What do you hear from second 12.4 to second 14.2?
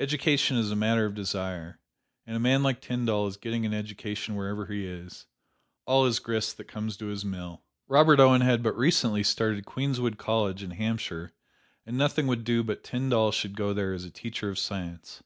do but Tyndall should go there as a